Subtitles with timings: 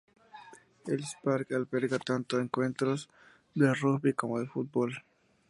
[0.93, 3.07] Ellis Park alberga tanto encuentros
[3.53, 5.03] de rugby como de fútbol.